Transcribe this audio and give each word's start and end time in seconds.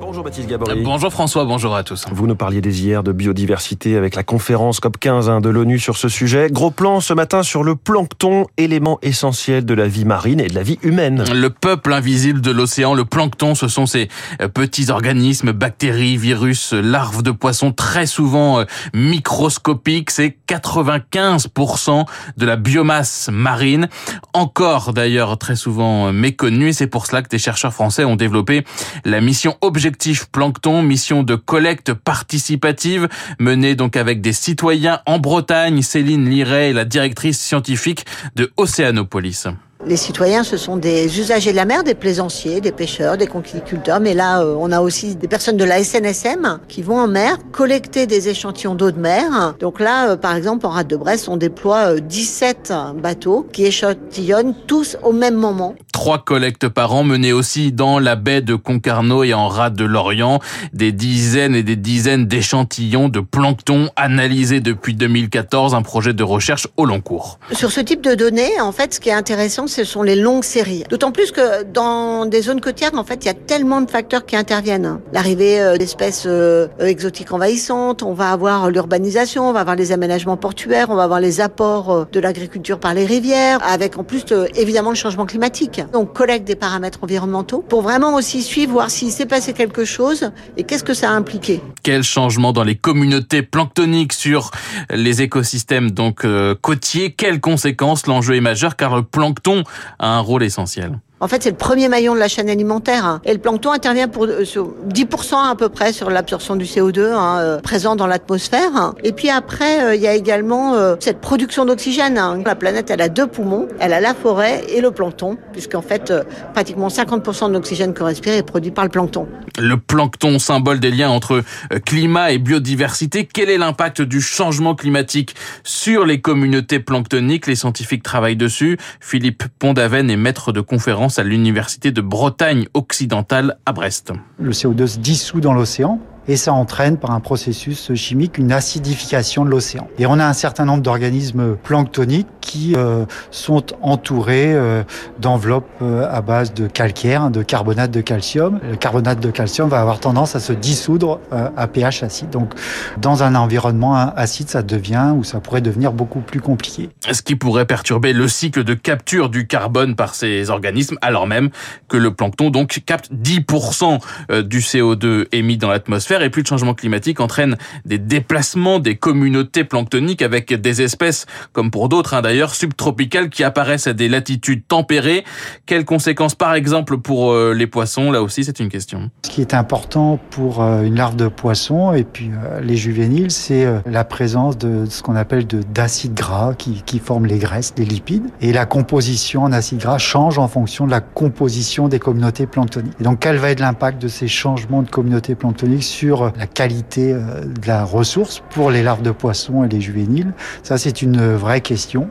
Bonjour 0.00 0.24
Baptiste 0.24 0.48
Gabory. 0.48 0.82
Bonjour 0.82 1.12
François, 1.12 1.44
bonjour 1.44 1.74
à 1.74 1.82
tous. 1.82 2.04
Vous 2.10 2.26
nous 2.26 2.36
parliez 2.36 2.60
des 2.60 2.82
hier 2.82 3.02
de 3.02 3.12
biodiversité 3.12 3.96
avec 3.96 4.14
la 4.14 4.22
conférence 4.22 4.80
COP15 4.80 5.28
hein, 5.28 5.40
de 5.40 5.48
l'ONU 5.48 5.78
sur 5.78 5.96
ce 5.96 6.08
sujet. 6.08 6.48
Gros 6.50 6.70
plan 6.70 7.00
ce 7.00 7.12
matin 7.14 7.42
sur 7.42 7.62
le 7.62 7.76
plancton, 7.76 8.46
élément 8.56 8.98
essentiel 9.02 9.64
de 9.64 9.74
la 9.74 9.88
vie 9.88 10.04
marine 10.04 10.40
et 10.40 10.48
de 10.48 10.54
la 10.54 10.62
vie 10.62 10.78
humaine. 10.82 11.24
Le 11.32 11.50
peuple 11.50 11.92
invisible 11.92 12.40
de 12.40 12.50
l'océan, 12.50 12.94
le 12.94 13.04
plancton, 13.04 13.54
ce 13.54 13.68
sont 13.68 13.86
ces 13.86 14.08
euh, 14.40 14.48
petits 14.48 14.90
organismes, 14.90 15.52
bactéries, 15.52 16.16
virus, 16.16 16.72
larves 16.72 17.22
de 17.22 17.30
poissons 17.30 17.72
très 17.72 18.06
souvent 18.06 18.60
euh, 18.60 18.64
microscopiques. 18.94 20.10
C'est 20.10 20.36
95% 20.48 22.04
de 22.36 22.46
la 22.46 22.56
biomasse 22.56 23.28
marine, 23.32 23.88
encore 24.32 24.92
d'ailleurs 24.92 25.38
très 25.38 25.56
souvent 25.56 26.12
méconnue. 26.12 26.72
C'est 26.72 26.86
pour 26.86 27.06
cela 27.06 27.22
que 27.22 27.28
des 27.28 27.38
chercheurs 27.38 27.72
français 27.72 28.04
ont 28.04 28.16
développé 28.16 28.64
la 29.04 29.20
mission 29.20 29.56
Objectif 29.66 30.26
Plancton, 30.26 30.80
mission 30.82 31.24
de 31.24 31.34
collecte 31.34 31.92
participative 31.92 33.08
menée 33.40 33.74
donc 33.74 33.96
avec 33.96 34.20
des 34.20 34.32
citoyens 34.32 35.00
en 35.06 35.18
Bretagne. 35.18 35.82
Céline 35.82 36.30
Liret 36.30 36.70
est 36.70 36.72
la 36.72 36.84
directrice 36.84 37.40
scientifique 37.40 38.06
de 38.36 38.52
Océanopolis. 38.56 39.48
Les 39.84 39.96
citoyens, 39.96 40.42
ce 40.42 40.56
sont 40.56 40.76
des 40.76 41.20
usagers 41.20 41.52
de 41.52 41.56
la 41.56 41.64
mer, 41.64 41.84
des 41.84 41.94
plaisanciers, 41.94 42.60
des 42.60 42.72
pêcheurs, 42.72 43.16
des 43.16 43.26
conquiculteurs. 43.26 44.00
Mais 44.00 44.14
là, 44.14 44.40
euh, 44.40 44.56
on 44.58 44.72
a 44.72 44.80
aussi 44.80 45.14
des 45.14 45.28
personnes 45.28 45.58
de 45.58 45.64
la 45.64 45.84
SNSM 45.84 46.60
qui 46.66 46.82
vont 46.82 46.98
en 46.98 47.06
mer 47.06 47.38
collecter 47.52 48.06
des 48.06 48.28
échantillons 48.28 48.74
d'eau 48.74 48.90
de 48.90 48.98
mer. 48.98 49.54
Donc 49.60 49.78
là, 49.78 50.10
euh, 50.10 50.16
par 50.16 50.34
exemple, 50.34 50.66
en 50.66 50.70
rade 50.70 50.88
de 50.88 50.96
Brest, 50.96 51.28
on 51.28 51.36
déploie 51.36 52.00
17 52.00 52.72
euh, 52.72 52.92
bateaux 52.94 53.46
qui 53.52 53.66
échantillonnent 53.66 54.54
tous 54.66 54.96
au 55.02 55.12
même 55.12 55.36
moment. 55.36 55.74
Trois 55.96 56.18
collectes 56.18 56.68
par 56.68 56.94
an 56.94 57.04
menées 57.04 57.32
aussi 57.32 57.72
dans 57.72 57.98
la 57.98 58.16
baie 58.16 58.42
de 58.42 58.54
Concarneau 58.54 59.24
et 59.24 59.32
en 59.32 59.48
rade 59.48 59.76
de 59.76 59.84
Lorient. 59.86 60.40
Des 60.74 60.92
dizaines 60.92 61.54
et 61.54 61.62
des 61.62 61.74
dizaines 61.74 62.26
d'échantillons 62.26 63.08
de 63.08 63.20
plancton 63.20 63.88
analysés 63.96 64.60
depuis 64.60 64.92
2014. 64.92 65.74
Un 65.74 65.80
projet 65.80 66.12
de 66.12 66.22
recherche 66.22 66.68
au 66.76 66.84
long 66.84 67.00
cours. 67.00 67.38
Sur 67.52 67.72
ce 67.72 67.80
type 67.80 68.02
de 68.02 68.14
données, 68.14 68.60
en 68.60 68.72
fait, 68.72 68.92
ce 68.92 69.00
qui 69.00 69.08
est 69.08 69.14
intéressant, 69.14 69.68
ce 69.68 69.84
sont 69.84 70.02
les 70.02 70.16
longues 70.16 70.44
séries. 70.44 70.84
D'autant 70.90 71.12
plus 71.12 71.32
que 71.32 71.62
dans 71.62 72.26
des 72.26 72.42
zones 72.42 72.60
côtières, 72.60 72.90
en 72.94 73.02
fait, 73.02 73.24
il 73.24 73.28
y 73.28 73.30
a 73.30 73.34
tellement 73.34 73.80
de 73.80 73.90
facteurs 73.90 74.26
qui 74.26 74.36
interviennent. 74.36 75.00
L'arrivée 75.14 75.62
euh, 75.62 75.78
d'espèces 75.78 76.24
euh, 76.26 76.68
exotiques 76.78 77.32
envahissantes, 77.32 78.02
on 78.02 78.12
va 78.12 78.32
avoir 78.32 78.68
l'urbanisation, 78.70 79.48
on 79.48 79.52
va 79.54 79.60
avoir 79.60 79.76
les 79.76 79.92
aménagements 79.92 80.36
portuaires, 80.36 80.90
on 80.90 80.94
va 80.94 81.04
avoir 81.04 81.20
les 81.20 81.40
apports 81.40 81.90
euh, 81.90 82.04
de 82.12 82.20
l'agriculture 82.20 82.80
par 82.80 82.92
les 82.92 83.06
rivières, 83.06 83.60
avec 83.66 83.96
en 83.96 84.04
plus 84.04 84.26
évidemment 84.56 84.90
le 84.90 84.96
changement 84.96 85.24
climatique. 85.24 85.80
On 85.92 86.06
collecte 86.06 86.46
des 86.46 86.56
paramètres 86.56 86.98
environnementaux 87.02 87.64
pour 87.66 87.82
vraiment 87.82 88.14
aussi 88.14 88.42
suivre, 88.42 88.72
voir 88.72 88.90
s'il 88.90 89.10
s'est 89.10 89.26
passé 89.26 89.52
quelque 89.52 89.84
chose 89.84 90.30
et 90.56 90.64
qu'est-ce 90.64 90.84
que 90.84 90.94
ça 90.94 91.10
a 91.10 91.12
impliqué. 91.12 91.60
Quel 91.82 92.02
changement 92.02 92.52
dans 92.52 92.64
les 92.64 92.76
communautés 92.76 93.42
planctoniques 93.42 94.12
sur 94.12 94.50
les 94.90 95.22
écosystèmes 95.22 95.90
donc 95.90 96.26
côtiers? 96.60 97.12
Quelles 97.12 97.40
conséquences? 97.40 98.06
L'enjeu 98.06 98.36
est 98.36 98.40
majeur 98.40 98.76
car 98.76 98.96
le 98.96 99.02
plancton 99.02 99.64
a 99.98 100.16
un 100.16 100.20
rôle 100.20 100.42
essentiel. 100.42 100.98
En 101.18 101.28
fait, 101.28 101.42
c'est 101.42 101.50
le 101.50 101.56
premier 101.56 101.88
maillon 101.88 102.14
de 102.14 102.18
la 102.18 102.28
chaîne 102.28 102.50
alimentaire. 102.50 103.20
Et 103.24 103.32
le 103.32 103.38
plancton 103.38 103.70
intervient 103.70 104.06
pour 104.06 104.26
10% 104.26 105.50
à 105.50 105.54
peu 105.56 105.70
près 105.70 105.94
sur 105.94 106.10
l'absorption 106.10 106.56
du 106.56 106.66
CO2 106.66 107.10
hein, 107.10 107.38
euh, 107.38 107.58
présent 107.58 107.96
dans 107.96 108.06
l'atmosphère. 108.06 108.92
Et 109.02 109.12
puis 109.12 109.30
après, 109.30 109.82
euh, 109.82 109.94
il 109.94 110.02
y 110.02 110.06
a 110.06 110.14
également 110.14 110.74
euh, 110.74 110.94
cette 111.00 111.22
production 111.22 111.64
d'oxygène. 111.64 112.18
Hein. 112.18 112.42
La 112.44 112.54
planète, 112.54 112.90
elle 112.90 113.00
a 113.00 113.08
deux 113.08 113.26
poumons. 113.26 113.66
Elle 113.80 113.94
a 113.94 114.00
la 114.00 114.12
forêt 114.12 114.64
et 114.68 114.82
le 114.82 114.90
plancton, 114.90 115.38
puisqu'en 115.52 115.80
fait, 115.80 116.12
pratiquement 116.52 116.88
50% 116.88 117.48
de 117.48 117.54
l'oxygène 117.54 117.94
qu'on 117.94 118.04
respire 118.04 118.34
est 118.34 118.42
produit 118.42 118.70
par 118.70 118.84
le 118.84 118.90
plancton. 118.90 119.26
Le 119.58 119.78
plancton, 119.78 120.38
symbole 120.38 120.80
des 120.80 120.90
liens 120.90 121.08
entre 121.08 121.42
climat 121.86 122.32
et 122.32 122.36
biodiversité. 122.38 123.24
Quel 123.24 123.48
est 123.48 123.56
l'impact 123.56 124.02
du 124.02 124.20
changement 124.20 124.74
climatique 124.74 125.34
sur 125.64 126.04
les 126.04 126.20
communautés 126.20 126.78
planctoniques? 126.78 127.46
Les 127.46 127.56
scientifiques 127.56 128.02
travaillent 128.02 128.36
dessus. 128.36 128.76
Philippe 129.00 129.44
Pondaven 129.58 130.10
est 130.10 130.16
maître 130.18 130.52
de 130.52 130.60
conférence 130.60 131.05
à 131.08 131.22
l'Université 131.22 131.90
de 131.90 132.00
Bretagne 132.00 132.66
occidentale 132.74 133.58
à 133.66 133.72
Brest. 133.72 134.12
Le 134.38 134.50
CO2 134.50 134.86
se 134.86 134.98
dissout 134.98 135.40
dans 135.40 135.54
l'océan 135.54 136.00
et 136.28 136.36
ça 136.36 136.52
entraîne 136.52 136.96
par 136.96 137.10
un 137.10 137.20
processus 137.20 137.94
chimique 137.94 138.38
une 138.38 138.52
acidification 138.52 139.44
de 139.44 139.50
l'océan. 139.50 139.88
Et 139.98 140.06
on 140.06 140.18
a 140.18 140.26
un 140.26 140.32
certain 140.32 140.64
nombre 140.64 140.82
d'organismes 140.82 141.56
planctoniques 141.56 142.26
qui 142.40 142.74
euh, 142.76 143.04
sont 143.30 143.64
entourés 143.82 144.54
euh, 144.54 144.82
d'enveloppes 145.18 145.68
euh, 145.82 146.06
à 146.10 146.20
base 146.20 146.54
de 146.54 146.68
calcaire, 146.68 147.30
de 147.30 147.42
carbonate 147.42 147.90
de 147.90 148.00
calcium. 148.00 148.60
Le 148.68 148.76
carbonate 148.76 149.20
de 149.20 149.30
calcium 149.30 149.68
va 149.68 149.80
avoir 149.80 150.00
tendance 150.00 150.36
à 150.36 150.40
se 150.40 150.52
dissoudre 150.52 151.20
à 151.30 151.66
pH 151.66 152.02
acide. 152.02 152.30
Donc 152.30 152.52
dans 152.98 153.22
un 153.22 153.34
environnement 153.34 153.94
acide, 153.94 154.48
ça 154.48 154.62
devient 154.62 155.12
ou 155.16 155.24
ça 155.24 155.40
pourrait 155.40 155.60
devenir 155.60 155.92
beaucoup 155.92 156.20
plus 156.20 156.40
compliqué. 156.40 156.90
Ce 157.10 157.22
qui 157.22 157.36
pourrait 157.36 157.66
perturber 157.66 158.12
le 158.12 158.28
cycle 158.28 158.64
de 158.64 158.74
capture 158.74 159.28
du 159.28 159.46
carbone 159.46 159.96
par 159.96 160.14
ces 160.14 160.50
organismes 160.50 160.96
alors 161.02 161.26
même 161.26 161.50
que 161.88 161.96
le 161.96 162.14
plancton 162.14 162.50
donc 162.50 162.80
capte 162.86 163.10
10% 163.12 164.42
du 164.42 164.60
CO2 164.60 165.26
émis 165.32 165.56
dans 165.56 165.70
l'atmosphère 165.70 166.15
et 166.22 166.30
plus 166.30 166.42
de 166.42 166.48
changement 166.48 166.74
climatique 166.74 167.20
entraîne 167.20 167.56
des 167.84 167.98
déplacements 167.98 168.78
des 168.78 168.96
communautés 168.96 169.64
planctoniques 169.64 170.22
avec 170.22 170.52
des 170.52 170.82
espèces, 170.82 171.26
comme 171.52 171.70
pour 171.70 171.88
d'autres 171.88 172.14
hein, 172.14 172.22
d'ailleurs, 172.22 172.54
subtropicales 172.54 173.30
qui 173.30 173.44
apparaissent 173.44 173.86
à 173.86 173.92
des 173.92 174.08
latitudes 174.08 174.66
tempérées. 174.66 175.24
Quelles 175.66 175.84
conséquences 175.84 176.34
par 176.34 176.54
exemple 176.54 176.98
pour 176.98 177.32
euh, 177.32 177.54
les 177.54 177.66
poissons? 177.66 178.10
Là 178.10 178.22
aussi 178.22 178.44
c'est 178.44 178.60
une 178.60 178.68
question. 178.68 179.10
Ce 179.24 179.30
qui 179.30 179.40
est 179.40 179.54
important 179.54 180.18
pour 180.30 180.62
euh, 180.62 180.82
une 180.82 180.96
larve 180.96 181.16
de 181.16 181.28
poisson 181.28 181.92
et 181.92 182.04
puis 182.04 182.30
euh, 182.30 182.60
les 182.60 182.76
juvéniles, 182.76 183.30
c'est 183.30 183.66
la 183.86 184.04
présence 184.04 184.58
de 184.58 184.86
ce 184.86 185.02
qu'on 185.02 185.16
appelle 185.16 185.46
d'acides 185.46 186.14
gras 186.14 186.54
qui, 186.56 186.82
qui 186.84 186.98
forment 186.98 187.26
les 187.26 187.38
graisses, 187.38 187.74
les 187.76 187.84
lipides. 187.84 188.26
Et 188.40 188.52
la 188.52 188.66
composition 188.66 189.42
en 189.42 189.52
acides 189.52 189.78
gras 189.78 189.98
change 189.98 190.38
en 190.38 190.48
fonction 190.48 190.86
de 190.86 190.90
la 190.90 191.00
composition 191.00 191.88
des 191.88 191.98
communautés 191.98 192.46
planctoniques. 192.46 192.94
Et 193.00 193.04
donc 193.04 193.20
quel 193.20 193.36
va 193.36 193.50
être 193.50 193.60
l'impact 193.60 194.00
de 194.00 194.08
ces 194.08 194.28
changements 194.28 194.82
de 194.82 194.90
communautés 194.90 195.34
planctoniques 195.34 195.82
sur 195.82 196.05
sur 196.06 196.32
la 196.38 196.46
qualité 196.46 197.12
euh, 197.12 197.44
de 197.44 197.66
la 197.66 197.84
ressource 197.84 198.40
pour 198.50 198.70
les 198.70 198.84
larves 198.84 199.02
de 199.02 199.10
poissons 199.10 199.64
et 199.64 199.68
les 199.68 199.80
juvéniles. 199.80 200.34
Ça, 200.62 200.78
c'est 200.78 201.02
une 201.02 201.34
vraie 201.34 201.60
question 201.60 202.08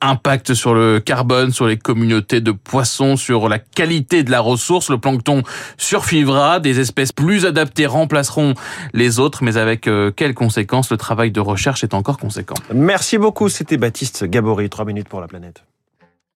impact 0.00 0.54
sur 0.54 0.74
le 0.74 1.00
carbone, 1.00 1.50
sur 1.50 1.66
les 1.66 1.76
communautés 1.76 2.40
de 2.40 2.52
poissons, 2.52 3.16
sur 3.16 3.48
la 3.48 3.58
qualité 3.58 4.22
de 4.22 4.30
la 4.30 4.38
ressource. 4.40 4.90
Le 4.90 4.98
plancton 4.98 5.42
survivra, 5.76 6.60
des 6.60 6.78
espèces 6.78 7.10
plus 7.10 7.46
adaptées 7.46 7.86
remplaceront 7.86 8.54
les 8.92 9.18
autres, 9.18 9.42
mais 9.42 9.56
avec 9.56 9.88
euh, 9.88 10.12
quelles 10.14 10.34
conséquences? 10.34 10.90
Le 10.90 10.98
travail 10.98 11.32
de 11.32 11.40
recherche 11.40 11.82
est 11.82 11.94
encore 11.94 12.18
conséquent. 12.18 12.54
Merci 12.72 13.18
beaucoup, 13.18 13.48
c'était 13.48 13.78
Baptiste 13.78 14.24
Gabory, 14.24 14.68
trois 14.68 14.84
minutes 14.84 15.08
pour 15.08 15.20
la 15.20 15.26
planète. 15.26 15.64